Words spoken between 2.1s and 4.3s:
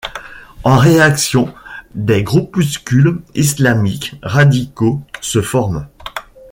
groupuscules islamiques